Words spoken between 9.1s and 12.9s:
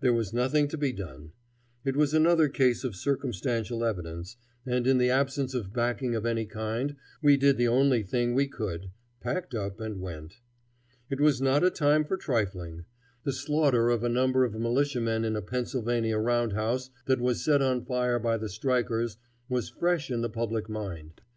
packed up and went. It was not a time for trifling.